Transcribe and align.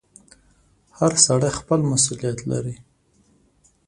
•هر 0.97 1.13
سړی 1.25 1.49
خپل 1.59 1.79
مسؤلیت 1.91 2.39
لري. 2.51 2.75